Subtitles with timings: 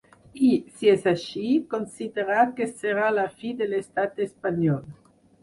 [0.45, 0.47] I,
[0.77, 1.43] si és així,
[1.73, 4.83] considera que serà la fi de l’estat espanyol.